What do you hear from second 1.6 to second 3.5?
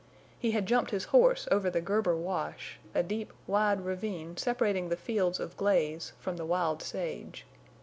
the Gerber Wash, a deep,